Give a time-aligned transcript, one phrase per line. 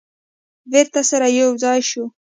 [0.71, 2.07] بیرته سره یو ځای شوه.